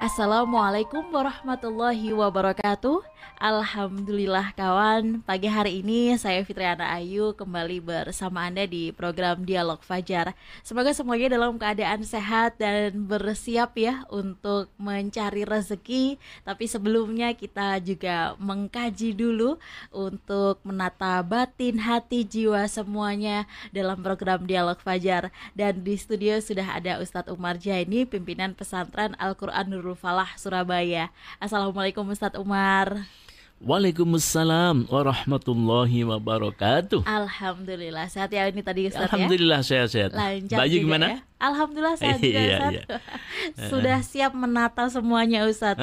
Assalamualaikum 0.00 1.12
warahmatullahi 1.12 2.16
wabarakatuh. 2.16 3.04
Alhamdulillah 3.36 4.56
kawan. 4.56 5.20
Pagi 5.28 5.44
hari 5.44 5.84
ini 5.84 6.16
saya 6.16 6.40
Fitriana 6.40 6.88
Ayu 6.96 7.36
kembali 7.36 7.84
bersama 7.84 8.48
Anda 8.48 8.64
di 8.64 8.96
program 8.96 9.44
Dialog 9.44 9.84
Fajar. 9.84 10.32
Semoga 10.64 10.96
semuanya 10.96 11.36
dalam 11.36 11.60
keadaan 11.60 12.00
sehat 12.00 12.56
dan 12.56 12.96
bersiap 13.12 13.76
ya 13.76 14.08
untuk 14.08 14.72
mencari 14.80 15.44
rezeki. 15.44 16.16
Tapi 16.48 16.64
sebelumnya 16.64 17.36
kita 17.36 17.76
juga 17.84 18.40
mengkaji 18.40 19.12
dulu 19.12 19.60
Untuk 19.92 20.64
menata 20.64 21.20
batin, 21.20 21.76
hati, 21.76 22.24
jiwa 22.24 22.64
semuanya 22.72 23.44
dalam 23.68 24.00
program 24.00 24.48
Dialog 24.48 24.80
Fajar. 24.80 25.28
Dan 25.52 25.84
di 25.84 26.00
studio 26.00 26.40
sudah 26.40 26.80
ada 26.80 26.96
Ustadz 27.04 27.28
Umar 27.28 27.60
Jaini 27.60 28.08
Pimpinan 28.08 28.56
pesantren 28.56 29.12
Al-Quran 29.20 29.68
Nurul 29.68 29.89
Nurul 29.90 29.98
Falah 29.98 30.30
Surabaya. 30.38 31.10
Assalamualaikum 31.42 32.06
Ustadz 32.06 32.38
Umar. 32.38 33.10
Waalaikumsalam 33.58 34.86
warahmatullahi 34.86 36.06
wabarakatuh. 36.06 37.02
Alhamdulillah 37.02 38.06
sehat 38.06 38.30
ya 38.30 38.46
ini 38.46 38.62
tadi 38.62 38.86
Ustaz 38.86 39.10
Alhamdulillah 39.10 39.66
ya. 39.66 39.66
sehat-sehat. 39.66 40.14
Lancar 40.14 40.62
Baju 40.62 40.76
gimana? 40.78 41.06
Ya? 41.10 41.16
Alhamdulillah 41.42 41.96
sehat 41.98 42.22
juga 42.22 42.38
iya, 42.38 42.54
Ustaz. 42.54 42.70
Iya. 42.70 43.66
Sudah 43.66 43.98
siap 44.06 44.32
menata 44.38 44.86
semuanya 44.86 45.42
Ustaz. 45.50 45.74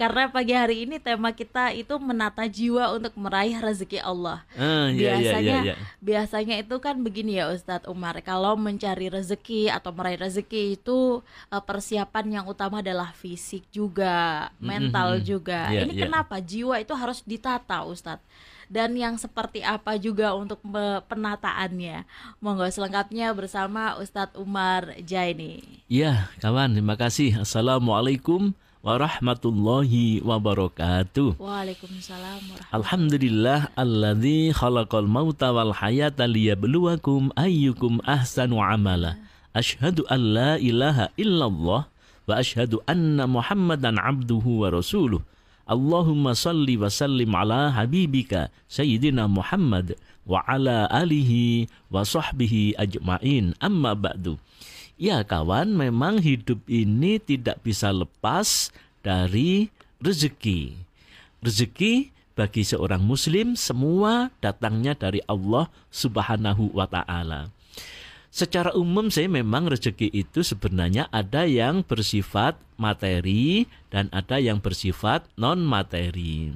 Karena 0.00 0.32
pagi 0.32 0.56
hari 0.56 0.88
ini 0.88 0.96
tema 0.96 1.28
kita 1.28 1.76
itu 1.76 1.92
menata 2.00 2.48
jiwa 2.48 2.88
untuk 2.96 3.12
meraih 3.20 3.60
rezeki 3.60 4.00
Allah. 4.00 4.40
Ah, 4.56 4.88
iya, 4.88 4.96
iya, 4.96 5.12
biasanya 5.20 5.44
iya, 5.44 5.58
iya. 5.60 5.74
biasanya 6.00 6.54
itu 6.56 6.72
kan 6.80 6.96
begini 7.04 7.36
ya 7.36 7.52
Ustadz 7.52 7.84
Umar. 7.84 8.16
Kalau 8.24 8.56
mencari 8.56 9.12
rezeki 9.12 9.68
atau 9.68 9.92
meraih 9.92 10.16
rezeki 10.16 10.80
itu 10.80 11.20
eh, 11.52 11.60
persiapan 11.60 12.40
yang 12.40 12.44
utama 12.48 12.80
adalah 12.80 13.12
fisik 13.12 13.68
juga, 13.68 14.48
mental 14.56 15.14
mm 15.14 15.18
-hmm. 15.20 15.28
juga. 15.28 15.60
Yeah, 15.68 15.84
ini 15.84 15.92
yeah. 15.92 16.08
kenapa 16.08 16.40
jiwa 16.40 16.80
itu 16.80 16.96
harus 16.96 17.20
ditata 17.20 17.84
Ustadz 17.84 18.24
dan 18.72 18.96
yang 18.96 19.20
seperti 19.20 19.60
apa 19.60 20.00
juga 20.00 20.32
untuk 20.32 20.64
penataannya. 21.12 22.08
Monggo 22.40 22.64
selengkapnya 22.72 23.36
bersama 23.36 24.00
Ustadz 24.00 24.40
Umar 24.40 24.96
Jaini. 25.04 25.84
Ya, 25.92 26.32
kawan, 26.40 26.72
terima 26.72 26.96
kasih. 26.96 27.44
Assalamualaikum 27.44 28.56
warahmatullahi 28.80 30.24
wabarakatuh. 30.24 31.36
Waalaikumsalam 31.36 32.40
warahmatullahi 32.48 32.76
Alhamdulillah 32.80 33.60
alladzi 33.76 34.56
khalaqal 34.56 35.04
mauta 35.04 35.52
wal 35.52 35.76
hayata 35.76 36.24
liyabluwakum 36.24 37.28
ayyukum 37.36 38.00
ahsanu 38.08 38.56
amala. 38.64 39.20
Ashhadu 39.52 40.08
an 40.08 40.20
la 40.32 40.52
ilaha 40.56 41.12
illallah 41.20 41.92
wa 41.92 42.32
ashhadu 42.32 42.80
anna 42.88 43.28
Muhammadan 43.28 44.00
abduhu 44.00 44.64
wa 44.64 44.72
rasuluh. 44.72 45.20
Allahumma 45.68 46.32
salli 46.32 46.80
wa 46.80 46.90
sallim 46.90 47.30
ala 47.36 47.70
habibika 47.70 48.50
Sayyidina 48.66 49.30
Muhammad 49.30 49.94
wa 50.24 50.42
ala 50.48 50.88
alihi 50.90 51.68
wa 51.92 52.02
sahbihi 52.02 52.80
ajma'in 52.80 53.54
amma 53.60 53.92
ba'du. 53.92 54.40
Ya 55.00 55.24
kawan, 55.24 55.80
memang 55.80 56.20
hidup 56.20 56.60
ini 56.68 57.16
tidak 57.16 57.64
bisa 57.64 57.88
lepas 57.88 58.68
dari 59.00 59.72
rezeki. 59.96 60.76
Rezeki 61.40 62.12
bagi 62.36 62.60
seorang 62.68 63.00
muslim 63.00 63.56
semua 63.56 64.28
datangnya 64.44 64.92
dari 64.92 65.24
Allah 65.24 65.72
Subhanahu 65.88 66.76
wa 66.76 66.84
taala. 66.84 67.48
Secara 68.28 68.76
umum 68.76 69.08
saya 69.08 69.32
memang 69.32 69.72
rezeki 69.72 70.12
itu 70.12 70.44
sebenarnya 70.44 71.08
ada 71.08 71.48
yang 71.48 71.80
bersifat 71.80 72.60
materi 72.76 73.64
dan 73.88 74.12
ada 74.12 74.36
yang 74.36 74.60
bersifat 74.60 75.24
non 75.40 75.64
materi. 75.64 76.52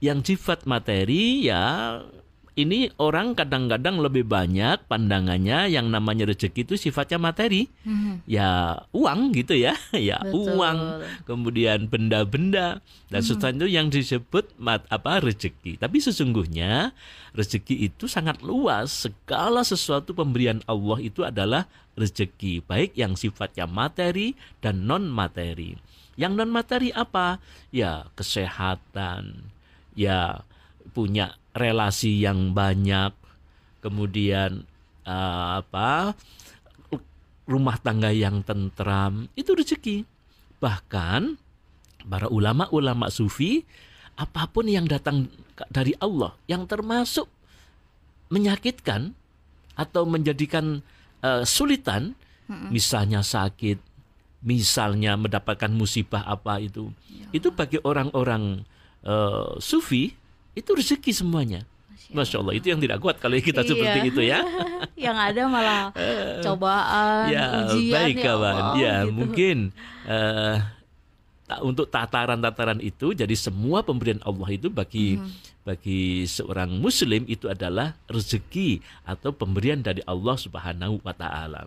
Yang 0.00 0.32
sifat 0.32 0.64
materi 0.64 1.44
ya 1.44 2.00
ini 2.56 2.88
orang 2.96 3.36
kadang-kadang 3.36 4.00
lebih 4.00 4.24
banyak 4.24 4.80
pandangannya 4.88 5.68
yang 5.68 5.92
namanya 5.92 6.24
rezeki 6.24 6.64
itu 6.64 6.74
sifatnya 6.88 7.20
materi. 7.20 7.68
Hmm. 7.84 8.24
Ya 8.24 8.80
uang 8.96 9.36
gitu 9.36 9.52
ya. 9.52 9.76
Ya 9.96 10.16
Betul. 10.24 10.56
uang, 10.56 10.78
kemudian 11.28 11.92
benda-benda 11.92 12.80
dan 13.12 13.20
hmm. 13.20 13.28
sesuatu 13.28 13.60
itu 13.60 13.68
yang 13.68 13.92
disebut 13.92 14.56
mat 14.56 14.88
apa 14.88 15.20
rezeki. 15.20 15.76
Tapi 15.76 16.00
sesungguhnya 16.00 16.96
rezeki 17.36 17.92
itu 17.92 18.08
sangat 18.08 18.40
luas. 18.40 19.04
Segala 19.04 19.60
sesuatu 19.60 20.16
pemberian 20.16 20.64
Allah 20.64 20.96
itu 21.04 21.28
adalah 21.28 21.68
rezeki, 21.92 22.64
baik 22.64 22.96
yang 22.96 23.20
sifatnya 23.20 23.68
materi 23.68 24.32
dan 24.64 24.88
non 24.88 25.04
materi. 25.12 25.76
Yang 26.16 26.32
non 26.40 26.50
materi 26.52 26.88
apa? 26.96 27.36
Ya 27.68 28.08
kesehatan, 28.16 29.52
ya 29.92 30.40
punya 30.92 31.34
relasi 31.56 32.20
yang 32.20 32.52
banyak, 32.52 33.12
kemudian 33.80 34.66
uh, 35.06 35.62
apa 35.62 36.14
rumah 37.46 37.78
tangga 37.78 38.10
yang 38.10 38.42
tentram 38.42 39.30
itu 39.38 39.54
rezeki. 39.54 40.02
Bahkan 40.58 41.38
para 42.06 42.26
ulama-ulama 42.26 43.08
sufi 43.08 43.62
apa 44.16 44.48
pun 44.50 44.66
yang 44.66 44.88
datang 44.88 45.30
dari 45.70 45.94
Allah 46.02 46.34
yang 46.50 46.66
termasuk 46.66 47.30
menyakitkan 48.32 49.14
atau 49.78 50.08
menjadikan 50.08 50.82
uh, 51.22 51.44
sulitan, 51.46 52.16
hmm. 52.48 52.72
misalnya 52.72 53.20
sakit, 53.22 53.78
misalnya 54.42 55.14
mendapatkan 55.14 55.70
musibah 55.70 56.24
apa 56.24 56.58
itu, 56.58 56.90
ya. 57.12 57.28
itu 57.36 57.52
bagi 57.52 57.78
orang-orang 57.84 58.64
uh, 59.04 59.60
sufi 59.60 60.16
itu 60.56 60.70
rezeki 60.72 61.12
semuanya. 61.12 61.62
Masya 62.06 62.38
Allah 62.38 62.54
itu 62.54 62.70
yang 62.70 62.78
tidak 62.78 63.02
kuat 63.02 63.18
kalau 63.18 63.34
kita 63.38 63.66
iya. 63.66 63.68
seperti 63.68 63.98
itu 64.08 64.20
ya. 64.22 64.40
yang 65.06 65.16
ada 65.18 65.42
malah 65.50 65.82
cobaan, 66.44 67.28
ya, 67.28 67.44
ujian 67.66 67.92
baik, 67.92 68.16
ya 68.16 68.24
kawan. 68.24 68.62
Ya 68.78 68.94
gitu. 69.02 69.10
mungkin 69.12 69.56
uh, 70.06 70.56
untuk 71.62 71.86
tataran-tataran 71.90 72.78
itu 72.82 73.14
jadi 73.14 73.34
semua 73.34 73.82
pemberian 73.82 74.22
Allah 74.22 74.48
itu 74.54 74.70
bagi 74.70 75.18
hmm. 75.18 75.62
bagi 75.66 76.26
seorang 76.26 76.78
muslim 76.78 77.26
itu 77.26 77.50
adalah 77.50 77.94
rezeki 78.06 78.82
atau 79.06 79.34
pemberian 79.34 79.82
dari 79.82 80.02
Allah 80.06 80.38
Subhanahu 80.38 81.02
wa 81.02 81.14
taala. 81.14 81.66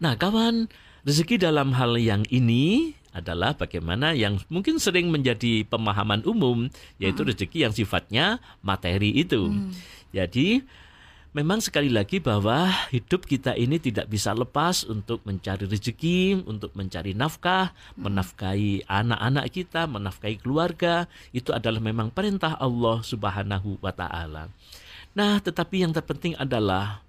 Nah, 0.00 0.16
kawan, 0.16 0.68
rezeki 1.04 1.40
dalam 1.40 1.72
hal 1.76 1.96
yang 2.00 2.24
ini 2.28 2.96
adalah 3.12 3.52
bagaimana 3.54 4.16
yang 4.16 4.40
mungkin 4.48 4.80
sering 4.80 5.12
menjadi 5.12 5.62
pemahaman 5.68 6.24
umum 6.24 6.66
yaitu 6.96 7.22
hmm. 7.22 7.30
rezeki 7.32 7.58
yang 7.68 7.72
sifatnya 7.76 8.40
materi 8.64 9.12
itu. 9.12 9.52
Hmm. 9.52 9.70
Jadi 10.12 10.64
memang 11.32 11.60
sekali 11.64 11.88
lagi 11.88 12.20
bahwa 12.20 12.68
hidup 12.92 13.24
kita 13.24 13.56
ini 13.56 13.80
tidak 13.80 14.08
bisa 14.08 14.36
lepas 14.36 14.84
untuk 14.84 15.24
mencari 15.24 15.64
rezeki, 15.64 16.44
untuk 16.44 16.72
mencari 16.76 17.12
nafkah, 17.16 17.72
hmm. 17.72 18.00
menafkahi 18.04 18.72
anak-anak 18.88 19.46
kita, 19.52 19.88
menafkahi 19.88 20.36
keluarga, 20.40 21.08
itu 21.32 21.52
adalah 21.52 21.80
memang 21.80 22.12
perintah 22.12 22.56
Allah 22.60 23.00
Subhanahu 23.04 23.80
wa 23.80 23.92
taala. 23.92 24.52
Nah, 25.12 25.36
tetapi 25.44 25.84
yang 25.84 25.92
terpenting 25.92 26.32
adalah 26.40 27.04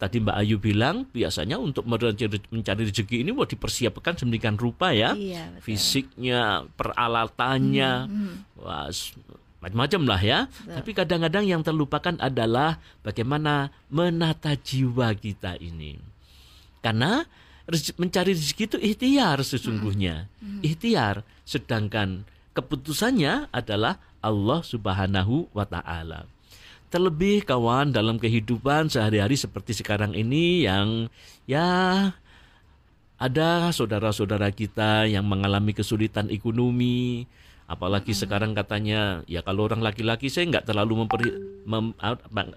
Tadi 0.00 0.16
Mbak 0.16 0.36
Ayu 0.40 0.56
bilang 0.56 1.04
biasanya 1.12 1.60
untuk 1.60 1.84
mencari 1.84 2.88
rezeki 2.88 3.20
ini 3.20 3.36
mau 3.36 3.44
dipersiapkan 3.44 4.16
sedemikian 4.16 4.56
rupa 4.56 4.96
ya. 4.96 5.12
Iya, 5.12 5.60
Fisiknya, 5.60 6.64
peralatannya, 6.72 8.08
hmm, 8.08 8.56
hmm. 8.64 9.60
macam-macam 9.60 10.02
lah 10.08 10.20
ya. 10.24 10.38
Betul. 10.48 10.72
Tapi 10.80 10.90
kadang-kadang 10.96 11.44
yang 11.44 11.60
terlupakan 11.60 12.16
adalah 12.16 12.80
bagaimana 13.04 13.68
menata 13.92 14.56
jiwa 14.56 15.12
kita 15.12 15.60
ini. 15.60 16.00
Karena 16.80 17.20
mencari 18.00 18.32
rezeki 18.32 18.64
itu 18.72 18.78
ikhtiar 18.80 19.44
sesungguhnya. 19.44 20.32
Hmm. 20.40 20.48
Hmm. 20.48 20.60
Ikhtiar. 20.64 21.28
Sedangkan 21.44 22.24
keputusannya 22.56 23.52
adalah 23.52 24.00
Allah 24.24 24.64
Subhanahu 24.64 25.52
wa 25.52 25.68
taala. 25.68 26.24
Terlebih 26.90 27.46
kawan 27.46 27.94
dalam 27.94 28.18
kehidupan 28.18 28.90
sehari-hari 28.90 29.38
seperti 29.38 29.78
sekarang 29.78 30.10
ini 30.10 30.66
yang 30.66 31.06
ya 31.46 32.10
ada 33.20 33.70
saudara-saudara 33.70 34.50
kita 34.50 35.06
yang 35.06 35.22
mengalami 35.28 35.70
kesulitan 35.70 36.26
ekonomi, 36.34 37.30
apalagi 37.70 38.10
hmm. 38.10 38.20
sekarang 38.26 38.52
katanya 38.58 39.22
ya 39.30 39.46
kalau 39.46 39.70
orang 39.70 39.86
laki-laki 39.86 40.26
saya 40.26 40.50
nggak 40.50 40.66
terlalu 40.66 41.06
memperi 41.06 41.30
mem, 41.62 41.94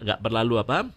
nggak 0.01 0.19
perlalu 0.23 0.57
apa 0.57 0.89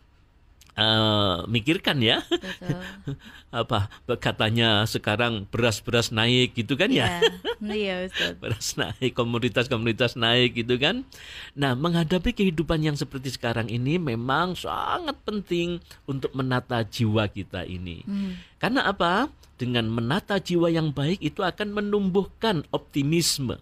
uh, 0.76 1.48
mikirkan 1.48 1.98
ya. 1.98 2.22
Betul. 2.28 2.80
apa 3.64 3.88
katanya 4.20 4.84
sekarang 4.84 5.48
beras-beras 5.48 6.12
naik 6.12 6.52
gitu 6.54 6.76
kan 6.76 6.92
ya? 6.92 7.24
Iya, 7.64 8.04
iya 8.12 8.32
beras 8.36 8.76
naik 8.76 9.16
komoditas-komoditas 9.16 10.14
naik 10.14 10.60
gitu 10.60 10.76
kan? 10.76 11.08
Nah 11.56 11.72
menghadapi 11.72 12.36
kehidupan 12.36 12.84
yang 12.84 12.94
seperti 12.94 13.32
sekarang 13.32 13.72
ini 13.72 13.96
memang 13.96 14.54
sangat 14.54 15.16
penting 15.24 15.80
untuk 16.04 16.30
menata 16.36 16.84
jiwa 16.84 17.26
kita 17.32 17.64
ini. 17.64 18.04
Hmm. 18.06 18.36
karena 18.60 18.84
apa? 18.86 19.32
Dengan 19.56 19.88
menata 19.88 20.36
jiwa 20.36 20.68
yang 20.68 20.92
baik 20.92 21.24
itu 21.24 21.40
akan 21.40 21.72
menumbuhkan 21.72 22.60
optimisme. 22.76 23.56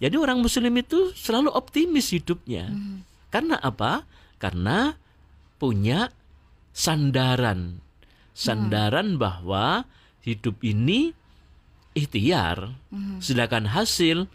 Jadi 0.00 0.16
orang 0.16 0.40
muslim 0.40 0.72
itu 0.80 1.12
selalu 1.12 1.52
optimis 1.52 2.08
hidupnya. 2.16 2.72
Hmm. 2.72 3.04
karena 3.28 3.60
apa? 3.60 4.08
Karena 4.40 4.96
punya 5.60 6.08
sandaran 6.70 7.82
sandaran 8.32 9.20
bahwa 9.20 9.84
hidup 10.24 10.56
ini 10.64 11.12
ikhtiar 11.92 12.72
Hmm. 12.88 13.18
sedangkan 13.18 13.66
hasil 13.68 14.30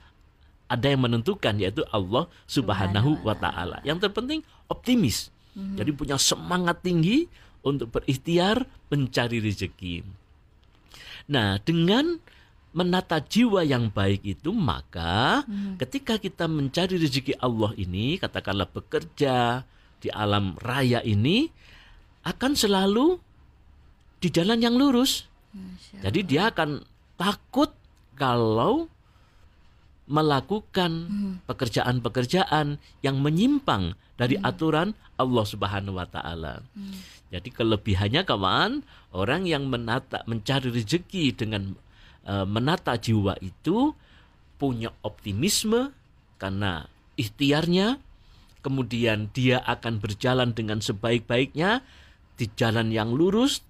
ada 0.65 0.89
yang 0.89 1.05
menentukan 1.05 1.55
yaitu 1.61 1.85
Allah 1.93 2.25
Subhanahu 2.49 3.21
wa 3.21 3.37
taala. 3.37 3.85
Yang 3.85 4.09
terpenting 4.09 4.41
optimis. 4.65 5.29
Jadi 5.55 5.95
punya 5.95 6.19
semangat 6.19 6.83
tinggi 6.83 7.31
untuk 7.63 7.87
berikhtiar 7.95 8.67
mencari 8.91 9.39
rezeki. 9.39 10.03
Nah, 11.31 11.63
dengan 11.63 12.19
menata 12.75 13.23
jiwa 13.23 13.63
yang 13.63 13.87
baik 13.87 14.19
itu 14.27 14.51
maka 14.51 15.47
ketika 15.79 16.19
kita 16.19 16.51
mencari 16.51 16.99
rezeki 16.99 17.39
Allah 17.39 17.71
ini 17.79 18.19
katakanlah 18.19 18.67
bekerja 18.67 19.63
di 20.03 20.11
alam 20.11 20.59
raya 20.59 20.99
ini 20.99 21.47
akan 22.25 22.51
selalu 22.57 23.21
di 24.19 24.33
jalan 24.33 24.59
yang 24.59 24.75
lurus. 24.75 25.29
Jadi 26.01 26.19
dia 26.25 26.51
akan 26.51 26.83
takut 27.15 27.71
kalau 28.19 28.91
melakukan 30.05 30.91
pekerjaan-pekerjaan 31.49 32.77
yang 33.01 33.17
menyimpang 33.21 33.97
dari 34.19 34.37
aturan 34.37 34.93
Allah 35.17 35.45
Subhanahu 35.45 35.97
wa 35.97 36.07
taala. 36.09 36.61
Jadi 37.33 37.49
kelebihannya 37.49 38.21
kawan, 38.21 38.85
orang 39.15 39.49
yang 39.49 39.65
menata 39.65 40.21
mencari 40.29 40.69
rezeki 40.69 41.33
dengan 41.33 41.73
eh, 42.27 42.45
menata 42.45 42.95
jiwa 42.99 43.39
itu 43.41 43.95
punya 44.55 44.93
optimisme 45.03 45.91
karena 46.39 46.87
ikhtiarnya 47.19 47.99
kemudian 48.63 49.29
dia 49.35 49.61
akan 49.61 49.99
berjalan 49.99 50.55
dengan 50.55 50.79
sebaik-baiknya 50.79 51.83
di 52.35 52.51
jalan 52.55 52.91
yang 52.91 53.15
lurus 53.15 53.63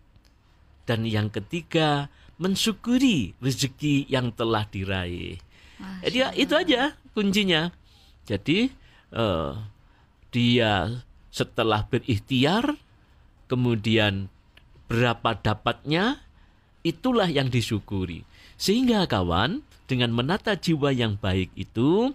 dan 0.86 1.06
yang 1.06 1.30
ketiga 1.34 2.10
mensyukuri 2.38 3.34
rezeki 3.40 4.10
yang 4.12 4.34
telah 4.36 4.68
diraih. 4.68 5.40
Masya 5.80 6.02
Jadi 6.08 6.18
ya, 6.18 6.28
itu 6.36 6.54
aja 6.56 6.82
kuncinya. 7.16 7.72
Jadi 8.26 8.72
eh, 9.16 9.52
dia 10.32 10.72
setelah 11.32 11.88
berikhtiar 11.88 12.76
kemudian 13.48 14.32
berapa 14.88 15.36
dapatnya 15.40 16.22
itulah 16.86 17.28
yang 17.28 17.50
disyukuri. 17.50 18.24
Sehingga 18.56 19.04
kawan 19.10 19.66
dengan 19.86 20.16
menata 20.16 20.56
jiwa 20.56 20.96
yang 20.96 21.20
baik 21.20 21.52
itu 21.58 22.14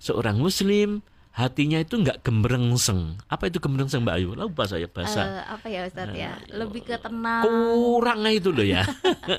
seorang 0.00 0.40
muslim 0.40 1.04
hatinya 1.34 1.82
itu 1.82 1.98
nggak 1.98 2.22
gemrengseng. 2.22 3.18
Apa 3.26 3.50
itu 3.50 3.58
gemrengseng 3.58 4.06
Mbak 4.06 4.14
Ayu? 4.14 4.38
Lupa 4.38 4.70
saya 4.70 4.86
bahasa. 4.86 5.22
Eh, 5.26 5.42
apa 5.50 5.66
ya 5.66 5.80
Ustaz 5.90 6.14
ya? 6.14 6.38
Lebih 6.46 6.86
ke 6.86 6.94
tenang, 6.94 7.42
Kurangnya 7.42 8.30
itu 8.30 8.54
loh 8.54 8.62
ya. 8.62 8.86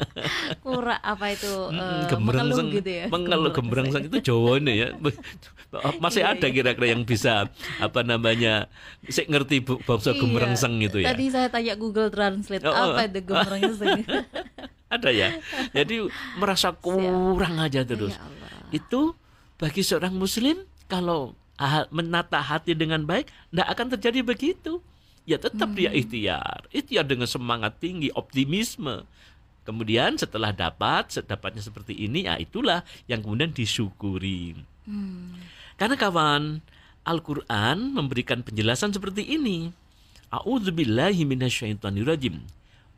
kurang 0.65 0.99
apa 0.99 1.25
itu 1.31 1.47
eh, 1.47 1.71
mengeluh 1.71 2.07
gemrengseng, 2.11 2.67
gitu 2.75 2.91
ya? 2.91 3.05
mengeluh 3.07 3.51
gemrengseng 3.55 4.03
itu 4.11 4.17
Jawa 4.19 4.59
nih 4.59 4.75
ya. 4.75 4.87
Masih 6.03 6.23
Iya, 6.23 6.35
ada 6.35 6.47
kira-kira 6.47 6.87
yang 6.87 7.03
bisa 7.03 7.47
apa 7.79 7.99
namanya, 8.01 8.67
saya 9.07 9.27
ngerti 9.27 9.63
bu- 9.63 9.79
bangsa 9.79 10.11
Iya. 10.11 10.19
gemrengseng 10.19 10.73
itu 10.79 10.97
ya. 10.99 11.11
Tadi 11.11 11.25
saya 11.31 11.47
tanya 11.47 11.73
Google 11.75 12.11
Translate 12.11 12.63
Oh, 12.63 12.71
oh. 12.71 12.85
apa 12.91 13.07
itu 13.07 13.19
gemrengseng? 13.23 14.03
Ada 14.95 15.09
ya. 15.11 15.27
Jadi 15.71 16.07
merasa 16.35 16.71
kurang 16.71 17.55
aja 17.57 17.83
terus. 17.83 18.15
Ya 18.15 18.19
Allah. 18.19 18.67
Itu 18.69 19.15
bagi 19.55 19.79
seorang 19.79 20.11
muslim 20.11 20.59
kalau 20.85 21.35
menata 21.89 22.43
hati 22.43 22.75
dengan 22.75 23.03
baik 23.07 23.31
tidak 23.51 23.67
akan 23.71 23.87
terjadi 23.95 24.19
begitu. 24.21 24.83
Ya 25.25 25.41
tetap 25.41 25.73
dia 25.73 25.89
Hmm. 25.89 25.97
ikhtiar, 25.97 26.69
ikhtiar 26.69 27.05
dengan 27.09 27.25
semangat 27.25 27.81
tinggi, 27.81 28.13
optimisme. 28.13 29.09
Kemudian 29.65 30.21
setelah 30.21 30.53
dapat, 30.53 31.09
dapatnya 31.25 31.65
seperti 31.65 31.97
ini, 31.97 32.29
ya 32.29 32.37
itulah 32.37 32.85
yang 33.09 33.25
kemudian 33.25 33.49
disyukuri. 33.49 34.53
Hmm. 34.85 35.33
Karena 35.81 35.97
kawan, 35.97 36.61
Al-Quran 37.01 37.97
memberikan 37.97 38.45
penjelasan 38.45 38.93
seperti 38.93 39.25
ini. 39.25 39.73
A'udzubillahi 40.29 41.25
minasyaitonirrajim. 41.25 42.45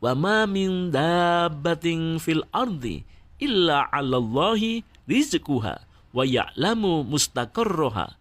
Wa 0.04 0.12
ma 0.12 0.44
min 0.44 0.92
dabbatin 0.92 2.20
fil 2.20 2.44
ardi 2.52 3.08
illa 3.40 3.88
'alallahi 3.88 4.84
rizquha 5.08 5.80
wa 6.12 6.24
ya'lamu 6.28 7.08
mustaqarraha 7.08 8.17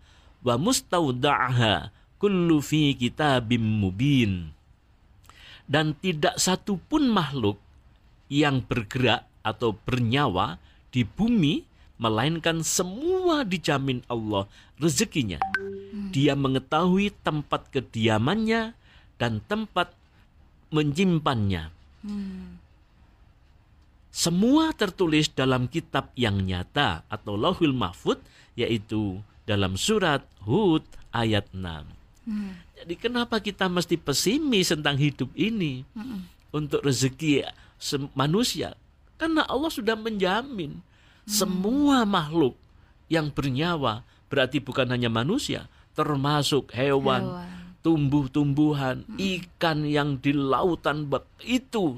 wa 0.47 0.55
mustaudaha 0.55 1.91
kullu 2.15 2.63
fi 2.63 2.95
kitabim 2.95 3.59
mubin. 3.59 4.55
Dan 5.67 5.99
tidak 5.99 6.39
satu 6.39 6.79
pun 6.79 7.11
makhluk 7.11 7.59
yang 8.31 8.63
bergerak 8.63 9.27
atau 9.44 9.75
bernyawa 9.75 10.55
di 10.95 11.03
bumi 11.03 11.67
melainkan 11.99 12.63
semua 12.63 13.44
dijamin 13.44 13.99
Allah 14.07 14.47
rezekinya. 14.79 15.44
Dia 16.15 16.39
mengetahui 16.39 17.11
tempat 17.19 17.67
kediamannya 17.67 18.71
dan 19.19 19.43
tempat 19.43 19.91
menyimpannya. 20.71 21.73
Hmm. 22.07 22.63
Semua 24.13 24.71
tertulis 24.71 25.27
dalam 25.29 25.67
kitab 25.67 26.09
yang 26.15 26.41
nyata 26.41 27.03
atau 27.11 27.35
Lauhul 27.35 27.75
Mahfud 27.75 28.17
yaitu 28.57 29.21
dalam 29.47 29.79
surat 29.79 30.27
Hud 30.44 30.83
ayat 31.15 31.47
6. 31.55 31.63
Hmm. 32.27 32.51
Jadi 32.83 32.94
kenapa 32.99 33.39
kita 33.39 33.71
mesti 33.71 33.95
pesimis 33.95 34.69
tentang 34.75 34.99
hidup 34.99 35.31
ini 35.33 35.88
Mm-mm. 35.95 36.27
untuk 36.51 36.83
rezeki 36.83 37.47
manusia? 38.13 38.75
Karena 39.17 39.47
Allah 39.47 39.71
sudah 39.71 39.95
menjamin 39.97 40.77
semua 41.25 42.05
makhluk 42.05 42.53
yang 43.07 43.31
bernyawa 43.31 44.03
berarti 44.27 44.60
bukan 44.60 44.91
hanya 44.91 45.07
manusia, 45.07 45.72
termasuk 45.95 46.69
hewan, 46.75 47.24
Hewan. 47.24 47.48
tumbuh-tumbuhan, 47.81 49.07
ikan 49.15 49.88
yang 49.88 50.19
di 50.19 50.36
lautan 50.36 51.07
itu 51.48 51.98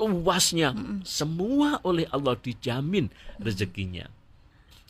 luasnya 0.00 0.72
semua 1.04 1.76
oleh 1.84 2.08
Allah 2.08 2.32
dijamin 2.40 3.12
rezekinya. 3.36 4.08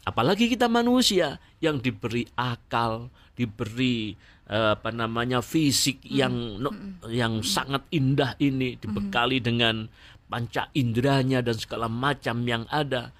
Apalagi 0.00 0.48
kita 0.48 0.66
manusia 0.66 1.36
yang 1.60 1.76
diberi 1.76 2.24
akal, 2.32 3.12
diberi 3.36 4.16
eh, 4.48 4.72
apa 4.74 4.88
namanya 4.90 5.44
fisik 5.44 6.00
yang 6.08 6.56
no- 6.56 7.00
yang 7.06 7.44
sangat 7.44 7.84
indah 7.92 8.32
ini 8.40 8.80
dibekali 8.80 9.44
dengan 9.44 9.86
panca 10.30 10.72
inderanya 10.72 11.44
dan 11.44 11.56
segala 11.60 11.86
macam 11.90 12.42
yang 12.48 12.64
ada. 12.72 13.12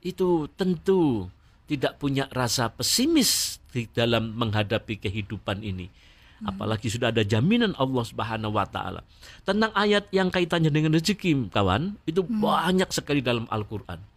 Itu 0.00 0.48
tentu 0.56 1.28
tidak 1.68 2.00
punya 2.00 2.26
rasa 2.32 2.72
pesimis 2.72 3.62
di 3.70 3.86
dalam 3.88 4.34
menghadapi 4.34 4.98
kehidupan 4.98 5.62
ini. 5.62 5.88
Apalagi 6.42 6.90
sudah 6.90 7.14
ada 7.14 7.22
jaminan 7.22 7.70
Allah 7.78 8.02
Subhanahu 8.02 8.58
wa 8.58 8.66
taala. 8.66 9.06
Tentang 9.46 9.70
ayat 9.78 10.10
yang 10.10 10.26
kaitannya 10.26 10.74
dengan 10.74 10.90
rezeki, 10.90 11.54
kawan, 11.54 11.94
itu 12.02 12.18
banyak 12.26 12.90
sekali 12.90 13.22
dalam 13.22 13.46
Al-Qur'an. 13.46 14.11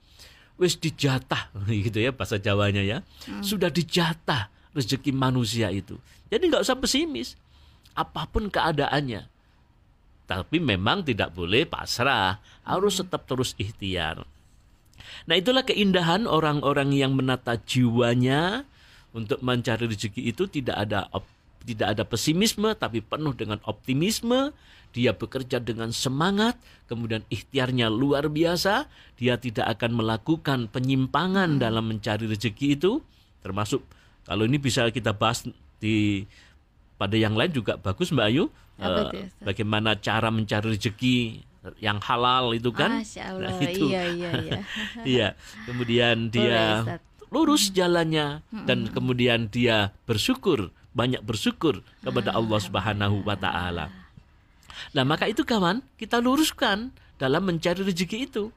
Wis 0.56 0.80
dijatah 0.80 1.52
gitu 1.86 2.00
ya 2.00 2.16
bahasa 2.16 2.40
Jawanya 2.40 2.82
ya. 2.82 3.04
Sudah 3.44 3.68
dijatah 3.68 4.48
rezeki 4.76 5.12
manusia 5.16 5.72
itu. 5.72 6.00
Jadi 6.32 6.52
nggak 6.52 6.64
usah 6.64 6.80
pesimis. 6.80 7.36
Apa 7.96 8.28
pun 8.28 8.52
keadaannya. 8.52 9.28
Tapi 10.26 10.58
memang 10.58 11.06
tidak 11.06 11.38
boleh 11.38 11.70
pasrah, 11.70 12.42
harus 12.66 12.98
tetap 12.98 13.30
terus 13.30 13.54
ikhtiar. 13.62 14.26
Nah, 15.30 15.36
itulah 15.38 15.62
keindahan 15.62 16.26
orang-orang 16.26 16.98
yang 16.98 17.14
menata 17.14 17.62
jiwanya 17.62 18.66
untuk 19.14 19.40
mencari 19.46 19.86
rezeki 19.86 20.34
itu 20.34 20.50
tidak 20.50 20.76
ada 20.82 21.08
op- 21.14 21.35
tidak 21.66 21.98
ada 21.98 22.04
pesimisme 22.06 22.72
tapi 22.74 23.02
penuh 23.02 23.34
dengan 23.34 23.58
optimisme. 23.66 24.54
Dia 24.96 25.12
bekerja 25.12 25.60
dengan 25.60 25.92
semangat, 25.92 26.56
kemudian 26.88 27.20
ikhtiarnya 27.28 27.92
luar 27.92 28.32
biasa. 28.32 28.88
Dia 29.20 29.36
tidak 29.36 29.68
akan 29.76 29.92
melakukan 29.92 30.72
penyimpangan 30.72 31.60
dalam 31.60 31.92
mencari 31.92 32.24
rezeki 32.24 32.80
itu, 32.80 33.04
termasuk 33.44 33.84
kalau 34.24 34.48
ini 34.48 34.56
bisa 34.56 34.88
kita 34.88 35.12
bahas 35.12 35.44
di 35.84 36.24
pada 36.96 37.20
yang 37.20 37.36
lain 37.36 37.52
juga 37.52 37.76
bagus 37.76 38.16
Mbak 38.16 38.28
Ayu. 38.32 38.48
Apa 38.76 38.88
Eh, 38.88 38.96
tuh, 38.96 39.20
Ustaz? 39.28 39.44
bagaimana 39.44 39.90
cara 39.96 40.30
mencari 40.32 40.66
rezeki 40.72 41.18
yang 41.80 42.00
halal 42.00 42.56
itu 42.56 42.72
kan? 42.72 42.96
Masya 42.96 43.24
Allah. 43.36 43.52
Nah, 43.52 43.60
itu. 43.68 43.86
Iya, 43.92 44.04
iya, 44.16 44.30
iya. 44.40 44.60
Iya. 45.04 45.28
Kemudian 45.64 46.18
Boleh, 46.22 46.32
dia 46.32 46.64
Ustaz. 46.80 47.02
lurus 47.36 47.64
jalannya 47.68 48.40
dan 48.64 48.88
kemudian 48.88 49.52
dia 49.52 49.92
bersyukur, 50.08 50.72
banyak 50.96 51.22
bersyukur 51.22 51.84
kepada 52.02 52.32
Allah 52.32 52.60
Subhanahu 52.64 53.22
wa 53.28 53.36
taala. 53.36 53.92
Nah, 54.96 55.04
maka 55.04 55.28
itu 55.28 55.44
kawan, 55.44 55.84
kita 56.00 56.24
luruskan 56.24 56.96
dalam 57.20 57.44
mencari 57.44 57.84
rezeki 57.84 58.18
itu. 58.32 58.50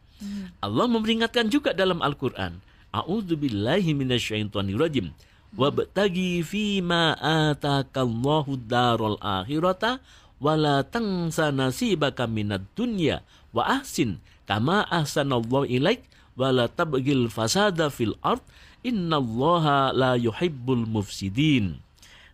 Allah 0.58 0.86
memperingatkan 0.90 1.46
juga 1.50 1.70
dalam 1.70 2.02
Al-Qur'an, 2.02 2.58
A'udzubillahi 2.90 3.94
minasyaitonirrajim. 3.94 5.14
Wabtagi 5.54 6.44
fima 6.44 7.16
atakallahu 7.16 8.60
darul 8.68 9.16
akhirata 9.22 10.02
wala 10.36 10.84
tansa 10.84 11.48
nasibaka 11.48 12.28
minad 12.28 12.68
dunya 12.76 13.24
wa 13.56 13.64
ahsin 13.80 14.20
kama 14.44 14.84
ahsanallahu 14.92 15.64
ilaik 15.64 16.04
wala 16.36 16.68
tabgil 16.68 17.32
fasada 17.32 17.88
fil 17.88 18.12
ard 18.20 18.44
innallaha 18.84 19.90
la 19.96 20.20
yuhibbul 20.20 20.84
mufsidin. 20.84 21.80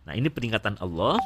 Nah, 0.05 0.13
ini 0.13 0.29
peringatan 0.29 0.77
Allah 0.77 1.17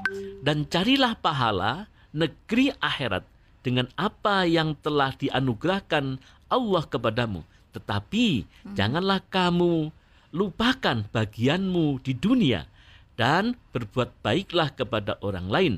dan 0.43 0.63
carilah 0.67 1.15
pahala 1.19 1.91
negeri 2.15 2.71
akhirat 2.79 3.27
dengan 3.59 3.91
apa 3.99 4.47
yang 4.47 4.73
telah 4.79 5.11
dianugerahkan 5.19 6.17
Allah 6.47 6.83
kepadamu. 6.87 7.43
Tetapi 7.75 8.47
janganlah 8.73 9.21
kamu 9.27 9.93
lupakan 10.33 11.05
bagianmu 11.11 12.01
di 12.01 12.15
dunia 12.15 12.65
dan 13.19 13.59
berbuat 13.75 14.15
baiklah 14.23 14.71
kepada 14.73 15.19
orang 15.19 15.51
lain 15.51 15.73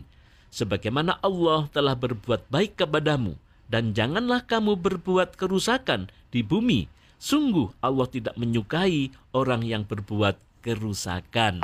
sebagaimana 0.52 1.18
Allah 1.24 1.66
telah 1.72 1.96
berbuat 1.96 2.52
baik 2.52 2.84
kepadamu 2.84 3.40
dan 3.72 3.96
janganlah 3.96 4.44
kamu 4.44 4.76
berbuat 4.76 5.40
kerusakan 5.40 6.12
di 6.30 6.44
bumi. 6.44 6.92
Sungguh 7.18 7.72
Allah 7.80 8.06
tidak 8.12 8.36
menyukai 8.36 9.10
orang 9.32 9.64
yang 9.64 9.88
berbuat 9.88 10.36
kerusakan. 10.62 11.60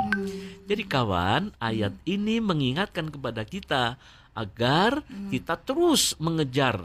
Jadi 0.66 0.82
kawan, 0.84 1.54
ayat 1.62 1.94
ini 2.04 2.42
mengingatkan 2.42 3.08
kepada 3.08 3.46
kita 3.46 3.96
agar 4.34 5.02
kita 5.30 5.58
terus 5.58 6.14
mengejar 6.18 6.82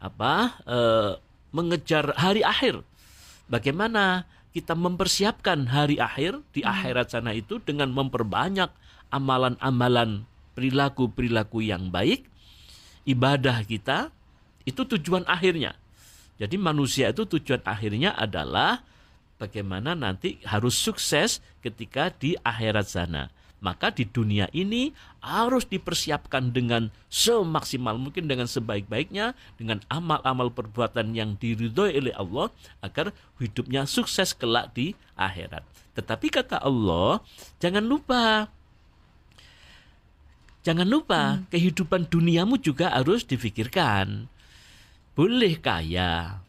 apa? 0.00 0.58
eh, 0.68 1.12
mengejar 1.54 2.12
hari 2.18 2.42
akhir. 2.42 2.82
Bagaimana 3.46 4.26
kita 4.50 4.74
mempersiapkan 4.74 5.70
hari 5.70 6.02
akhir 6.02 6.42
di 6.50 6.66
akhirat 6.66 7.14
sana 7.14 7.30
itu 7.32 7.62
dengan 7.62 7.94
memperbanyak 7.94 8.68
amalan-amalan 9.14 10.26
perilaku-perilaku 10.58 11.62
yang 11.62 11.90
baik, 11.90 12.26
ibadah 13.06 13.62
kita 13.62 14.10
itu 14.66 14.82
tujuan 14.96 15.22
akhirnya. 15.30 15.78
Jadi 16.38 16.58
manusia 16.58 17.14
itu 17.14 17.22
tujuan 17.26 17.62
akhirnya 17.62 18.14
adalah 18.18 18.82
bagaimana 19.38 19.92
nanti 19.96 20.40
harus 20.46 20.74
sukses 20.76 21.42
ketika 21.60 22.10
di 22.14 22.38
akhirat 22.40 22.86
sana. 22.86 23.32
Maka 23.64 23.88
di 23.88 24.04
dunia 24.04 24.44
ini 24.52 24.92
harus 25.24 25.64
dipersiapkan 25.64 26.52
dengan 26.52 26.92
semaksimal 27.08 27.96
mungkin 27.96 28.28
dengan 28.28 28.44
sebaik-baiknya 28.44 29.32
dengan 29.56 29.80
amal-amal 29.88 30.52
perbuatan 30.52 31.16
yang 31.16 31.40
diridhoi 31.40 31.96
oleh 31.96 32.12
Allah 32.12 32.52
agar 32.84 33.16
hidupnya 33.40 33.88
sukses 33.88 34.36
kelak 34.36 34.76
di 34.76 34.92
akhirat. 35.16 35.64
Tetapi 35.96 36.26
kata 36.28 36.60
Allah, 36.60 37.24
jangan 37.56 37.88
lupa 37.88 38.52
Jangan 40.64 40.88
lupa 40.88 41.44
kehidupan 41.52 42.08
duniamu 42.08 42.56
juga 42.56 42.88
harus 42.88 43.20
difikirkan. 43.28 44.32
Boleh 45.12 45.60
kaya. 45.60 46.40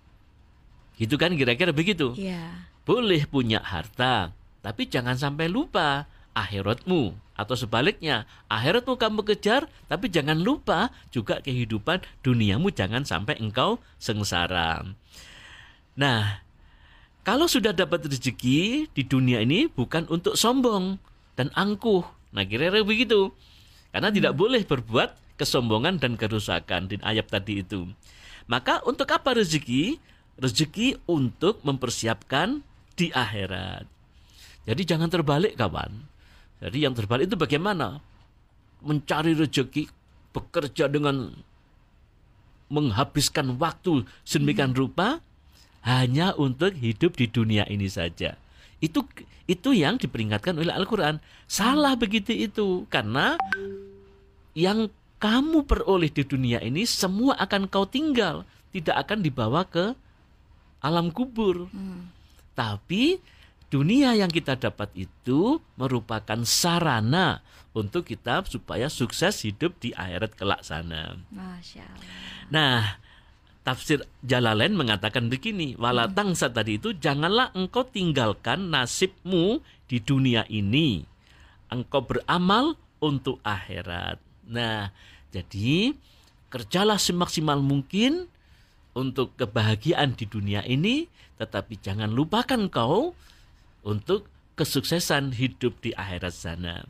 Gitu 0.96 1.20
kan 1.20 1.36
kira-kira 1.36 1.76
begitu. 1.76 2.16
Iya. 2.16 2.72
Boleh 2.86 3.26
punya 3.26 3.66
harta, 3.66 4.30
tapi 4.62 4.86
jangan 4.86 5.18
sampai 5.18 5.50
lupa 5.50 6.06
akhiratmu 6.38 7.18
atau 7.36 7.56
sebaliknya, 7.58 8.30
akhiratmu 8.48 8.96
kamu 8.96 9.26
kejar, 9.28 9.68
tapi 9.90 10.08
jangan 10.08 10.40
lupa 10.40 10.94
juga 11.10 11.42
kehidupan 11.42 12.06
duniamu 12.22 12.70
jangan 12.72 13.04
sampai 13.04 13.42
engkau 13.42 13.82
sengsara. 13.98 14.86
Nah, 15.98 16.46
kalau 17.26 17.50
sudah 17.50 17.74
dapat 17.74 18.06
rezeki 18.06 18.92
di 18.94 19.04
dunia 19.04 19.42
ini 19.42 19.66
bukan 19.66 20.06
untuk 20.14 20.38
sombong 20.38 21.02
dan 21.34 21.50
angkuh. 21.58 22.06
Nah, 22.32 22.46
kira-kira 22.46 22.86
begitu. 22.86 23.34
Karena 23.90 24.12
tidak 24.14 24.38
boleh 24.38 24.62
berbuat 24.62 25.40
kesombongan 25.40 25.98
dan 25.98 26.20
kerusakan 26.20 26.92
di 26.92 27.02
ayat 27.02 27.32
tadi 27.32 27.64
itu. 27.64 27.88
Maka 28.46 28.84
untuk 28.86 29.10
apa 29.10 29.36
rezeki? 29.36 29.98
Rezeki 30.36 31.00
untuk 31.08 31.64
mempersiapkan 31.64 32.60
di 32.96 33.12
akhirat. 33.12 33.86
Jadi 34.66 34.82
jangan 34.88 35.12
terbalik 35.12 35.54
kawan. 35.60 35.92
Jadi 36.64 36.78
yang 36.82 36.96
terbalik 36.98 37.30
itu 37.30 37.38
bagaimana? 37.38 38.02
Mencari 38.82 39.38
rezeki, 39.38 39.92
bekerja 40.34 40.90
dengan 40.90 41.36
menghabiskan 42.66 43.62
waktu 43.62 44.10
sedemikian 44.26 44.74
rupa 44.74 45.22
hanya 45.86 46.34
untuk 46.34 46.74
hidup 46.74 47.14
di 47.14 47.30
dunia 47.30 47.70
ini 47.70 47.86
saja. 47.86 48.34
Itu 48.82 49.06
itu 49.46 49.78
yang 49.78 50.02
diperingatkan 50.02 50.58
oleh 50.58 50.74
Al-Qur'an. 50.74 51.22
Salah 51.46 51.94
begitu 51.94 52.34
itu 52.34 52.90
karena 52.90 53.38
yang 54.58 54.90
kamu 55.22 55.70
peroleh 55.70 56.10
di 56.10 56.26
dunia 56.26 56.58
ini 56.66 56.90
semua 56.90 57.38
akan 57.38 57.70
kau 57.70 57.86
tinggal, 57.86 58.44
tidak 58.74 58.98
akan 59.06 59.22
dibawa 59.22 59.62
ke 59.70 59.94
alam 60.82 61.14
kubur. 61.14 61.70
Tapi 62.56 63.20
dunia 63.68 64.16
yang 64.16 64.32
kita 64.32 64.56
dapat 64.56 64.90
itu 64.96 65.60
merupakan 65.76 66.40
sarana 66.48 67.44
untuk 67.76 68.08
kita 68.08 68.48
supaya 68.48 68.88
sukses 68.88 69.44
hidup 69.44 69.76
di 69.84 69.92
akhirat 69.92 70.32
kelak 70.40 70.64
sana. 70.64 71.20
Masya 71.28 71.84
Allah. 71.84 72.16
Nah, 72.48 72.80
tafsir 73.68 74.08
Jalalain 74.24 74.72
mengatakan 74.72 75.28
begini, 75.28 75.76
wala 75.76 76.08
tangsa 76.08 76.48
tadi 76.48 76.80
itu 76.80 76.96
janganlah 76.96 77.52
engkau 77.52 77.84
tinggalkan 77.84 78.72
nasibmu 78.72 79.60
di 79.92 80.00
dunia 80.00 80.48
ini. 80.48 81.04
Engkau 81.68 82.08
beramal 82.08 82.80
untuk 83.04 83.44
akhirat. 83.44 84.24
Nah, 84.48 84.96
jadi 85.36 85.92
kerjalah 86.48 86.96
semaksimal 86.96 87.60
mungkin 87.60 88.32
untuk 88.96 89.36
kebahagiaan 89.36 90.16
di 90.16 90.26
dunia 90.26 90.64
ini, 90.64 91.06
tetapi 91.38 91.78
jangan 91.84 92.10
lupakan 92.10 92.72
kau 92.72 93.12
untuk 93.84 94.26
kesuksesan 94.56 95.36
hidup 95.36 95.78
di 95.84 95.92
akhirat 95.92 96.34
sana. 96.34 96.88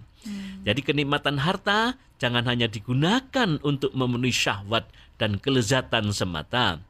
Jadi 0.65 0.81
kenikmatan 0.81 1.37
harta 1.37 1.97
jangan 2.17 2.45
hanya 2.49 2.65
digunakan 2.65 3.61
untuk 3.61 3.93
memenuhi 3.93 4.33
syahwat 4.33 4.89
dan 5.21 5.37
kelezatan 5.37 6.09
semata. 6.13 6.81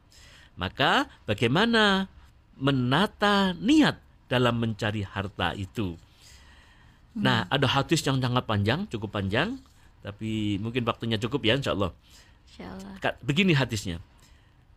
Maka 0.56 1.08
bagaimana 1.28 2.08
menata 2.56 3.52
niat 3.60 4.00
dalam 4.32 4.56
mencari 4.56 5.04
harta 5.04 5.52
itu? 5.52 6.00
Nah, 7.16 7.48
ada 7.48 7.64
hadis 7.68 8.04
yang 8.04 8.20
sangat 8.20 8.44
panjang, 8.44 8.84
cukup 8.92 9.16
panjang, 9.16 9.56
tapi 10.04 10.60
mungkin 10.60 10.84
waktunya 10.84 11.16
cukup 11.16 11.44
ya 11.44 11.56
insya 11.56 11.72
Allah. 11.72 11.92
Insya 12.48 12.72
Allah. 12.72 13.16
Begini 13.24 13.52
hadisnya. 13.56 14.00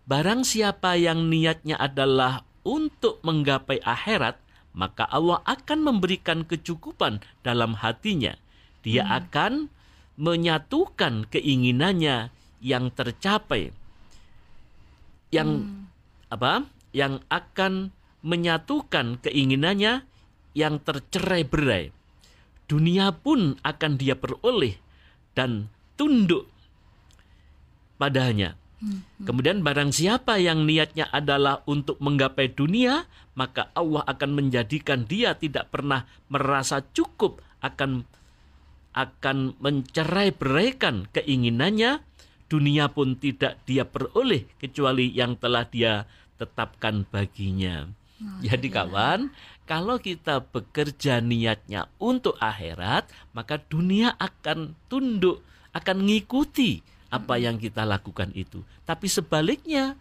Barang 0.10 0.42
siapa 0.42 0.98
yang 0.98 1.30
niatnya 1.30 1.78
adalah 1.78 2.42
untuk 2.66 3.22
menggapai 3.22 3.78
akhirat, 3.86 4.42
maka 4.74 5.06
Allah 5.06 5.46
akan 5.46 5.86
memberikan 5.86 6.50
kecukupan 6.50 7.22
dalam 7.46 7.78
hatinya. 7.78 8.34
Dia 8.82 9.06
akan 9.06 9.70
menyatukan 10.18 11.30
keinginannya 11.30 12.34
yang 12.58 12.90
tercapai. 12.90 13.70
Yang 15.30 15.70
apa? 16.34 16.66
Yang 16.90 17.22
akan 17.30 17.94
menyatukan 18.26 19.22
keinginannya 19.22 20.10
yang 20.58 20.82
tercerai-berai. 20.82 21.94
Dunia 22.66 23.14
pun 23.14 23.62
akan 23.62 23.92
dia 24.02 24.18
peroleh 24.18 24.74
dan 25.38 25.70
tunduk 25.94 26.50
padanya. 28.02 28.58
Kemudian 29.28 29.60
barang 29.60 29.92
siapa 29.92 30.40
yang 30.40 30.64
niatnya 30.64 31.12
adalah 31.12 31.68
untuk 31.68 32.00
menggapai 32.00 32.56
dunia, 32.56 33.04
maka 33.36 33.68
Allah 33.76 34.08
akan 34.08 34.40
menjadikan 34.40 35.04
dia 35.04 35.36
tidak 35.36 35.68
pernah 35.68 36.08
merasa 36.32 36.80
cukup 36.96 37.44
akan 37.60 38.08
akan 38.96 39.60
mencerai-beraikan 39.60 41.12
keinginannya, 41.12 42.00
dunia 42.48 42.88
pun 42.90 43.20
tidak 43.20 43.60
dia 43.68 43.84
peroleh 43.84 44.48
kecuali 44.58 45.12
yang 45.12 45.36
telah 45.36 45.68
dia 45.68 46.08
tetapkan 46.40 47.04
baginya. 47.12 47.86
Jadi 48.44 48.68
kawan, 48.68 49.32
kalau 49.64 49.96
kita 49.96 50.44
bekerja 50.44 51.24
niatnya 51.24 51.88
untuk 52.04 52.36
akhirat, 52.40 53.08
maka 53.32 53.60
dunia 53.60 54.12
akan 54.20 54.76
tunduk, 54.92 55.40
akan 55.72 56.04
mengikuti 56.04 56.84
apa 57.10 57.42
yang 57.42 57.58
kita 57.58 57.86
lakukan 57.86 58.30
itu. 58.38 58.62
Tapi 58.86 59.10
sebaliknya, 59.10 59.98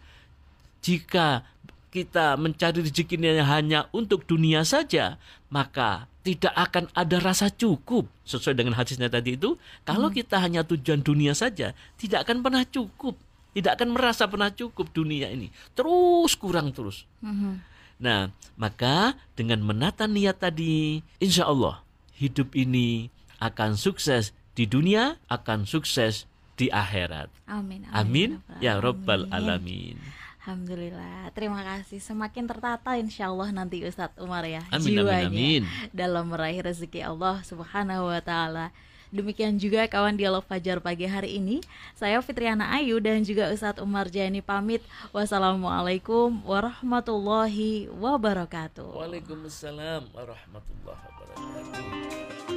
jika 0.81 1.45
kita 1.89 2.37
mencari 2.37 2.85
rezekinya 2.85 3.41
hanya 3.49 3.89
untuk 3.89 4.23
dunia 4.29 4.61
saja, 4.61 5.17
maka 5.49 6.05
tidak 6.21 6.53
akan 6.53 6.85
ada 6.93 7.17
rasa 7.17 7.49
cukup. 7.49 8.05
Sesuai 8.21 8.53
dengan 8.53 8.77
hadisnya 8.77 9.09
tadi 9.09 9.33
itu, 9.33 9.57
kalau 9.81 10.13
kita 10.13 10.37
hanya 10.37 10.61
tujuan 10.61 11.01
dunia 11.01 11.33
saja, 11.33 11.73
tidak 11.97 12.29
akan 12.29 12.45
pernah 12.45 12.63
cukup. 12.69 13.17
Tidak 13.49 13.73
akan 13.73 13.97
merasa 13.97 14.29
pernah 14.29 14.53
cukup 14.53 14.93
dunia 14.93 15.33
ini. 15.33 15.49
Terus 15.73 16.37
kurang 16.37 16.69
terus. 16.69 17.09
Mhm. 17.25 17.65
Nah, 17.99 18.29
maka 18.55 19.17
dengan 19.33 19.65
menata 19.65 20.05
niat 20.05 20.39
tadi, 20.39 21.01
insya 21.17 21.49
Allah 21.49 21.81
hidup 22.15 22.53
ini 22.53 23.09
akan 23.41 23.73
sukses 23.75 24.31
di 24.53 24.69
dunia, 24.69 25.17
akan 25.33 25.65
sukses 25.65 26.28
di 26.59 26.67
akhirat. 26.67 27.31
Amin. 27.47 27.87
Amin 27.95 28.43
ya 28.59 28.83
Rabbal 28.83 29.31
Alamin. 29.31 29.95
Alamin. 29.95 29.97
Alhamdulillah, 30.39 31.29
terima 31.37 31.61
kasih. 31.61 32.01
Semakin 32.01 32.49
tertata 32.49 32.97
insya 32.97 33.29
Allah 33.29 33.53
nanti 33.53 33.85
Ustadz 33.85 34.17
Umar 34.17 34.43
ya 34.49 34.65
Amin, 34.73 34.97
amin, 34.97 34.97
jiwanya 34.97 35.29
amin. 35.29 35.63
dalam 35.93 36.25
meraih 36.25 36.63
rezeki 36.63 37.05
Allah 37.05 37.43
Subhanahu 37.45 38.09
Wa 38.09 38.19
Taala. 38.23 38.67
Demikian 39.09 39.57
juga 39.57 39.89
kawan 39.89 40.17
dialog 40.17 40.45
Fajar 40.45 40.77
pagi 40.81 41.05
hari 41.09 41.37
ini. 41.41 41.65
Saya 41.97 42.21
Fitriana 42.21 42.69
Ayu 42.77 43.01
dan 43.01 43.25
juga 43.25 43.49
Ustadz 43.49 43.81
Umar 43.81 44.09
Jani 44.09 44.41
pamit. 44.41 44.81
Wassalamualaikum 45.13 46.41
warahmatullahi 46.45 47.89
wabarakatuh. 47.93 48.89
Waalaikumsalam 48.89 50.13
warahmatullahi 50.13 51.03
wabarakatuh. 51.13 52.48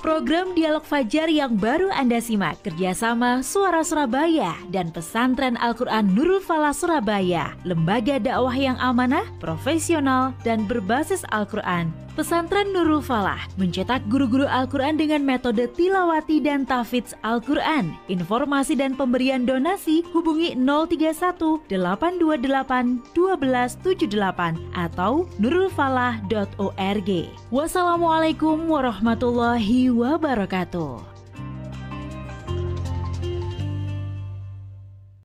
Program 0.00 0.56
Dialog 0.56 0.80
Fajar 0.80 1.28
yang 1.28 1.60
baru 1.60 1.92
Anda 1.92 2.24
simak 2.24 2.64
kerjasama 2.64 3.44
Suara 3.44 3.84
Surabaya 3.84 4.56
dan 4.72 4.88
Pesantren 4.88 5.60
Al-Quran 5.60 6.16
Nurul 6.16 6.40
Falah 6.40 6.72
Surabaya, 6.72 7.52
lembaga 7.68 8.16
dakwah 8.16 8.56
yang 8.56 8.80
amanah, 8.80 9.28
profesional, 9.44 10.32
dan 10.40 10.64
berbasis 10.64 11.20
Al-Quran. 11.28 11.92
Pesantren 12.20 12.74
Nurul 12.74 13.00
Falah 13.00 13.44
mencetak 13.56 14.04
guru-guru 14.10 14.44
Al-Quran 14.44 14.98
dengan 14.98 15.22
metode 15.22 15.70
tilawati 15.72 16.42
dan 16.42 16.66
tafidz 16.66 17.14
Al-Quran. 17.22 17.96
Informasi 18.10 18.76
dan 18.76 18.98
pemberian 18.98 19.46
donasi 19.48 20.04
hubungi 20.10 20.52
031 20.58 21.64
828 21.70 23.16
1278 23.16 24.58
atau 24.74 25.24
nurulfalah.org. 25.38 27.10
Wassalamualaikum 27.48 28.68
warahmatullahi 29.90 30.14
wabarakatuh. 30.14 31.09